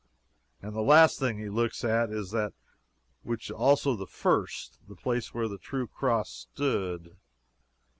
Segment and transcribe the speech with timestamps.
[0.63, 2.53] And the last thing he looks at is that
[3.21, 7.17] which was also the first the place where the true Cross stood.